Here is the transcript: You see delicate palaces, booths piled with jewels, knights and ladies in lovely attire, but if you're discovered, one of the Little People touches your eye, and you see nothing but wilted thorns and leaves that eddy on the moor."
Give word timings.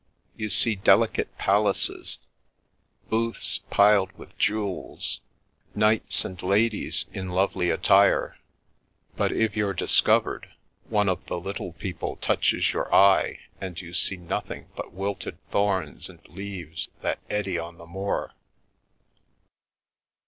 You 0.35 0.49
see 0.49 0.73
delicate 0.73 1.37
palaces, 1.37 2.17
booths 3.11 3.59
piled 3.69 4.11
with 4.13 4.35
jewels, 4.35 5.19
knights 5.75 6.25
and 6.25 6.41
ladies 6.41 7.05
in 7.13 7.29
lovely 7.29 7.69
attire, 7.69 8.39
but 9.15 9.31
if 9.31 9.55
you're 9.55 9.75
discovered, 9.75 10.49
one 10.89 11.07
of 11.07 11.23
the 11.27 11.39
Little 11.39 11.73
People 11.73 12.15
touches 12.15 12.73
your 12.73 12.91
eye, 12.91 13.41
and 13.61 13.79
you 13.79 13.93
see 13.93 14.17
nothing 14.17 14.69
but 14.75 14.91
wilted 14.91 15.37
thorns 15.51 16.09
and 16.09 16.27
leaves 16.27 16.89
that 17.03 17.19
eddy 17.29 17.59
on 17.59 17.77
the 17.77 17.85
moor." 17.85 18.33